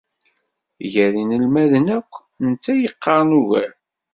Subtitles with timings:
[0.93, 2.11] Gar inelmaden akk,
[2.45, 3.71] netta i yeqqaren ugar.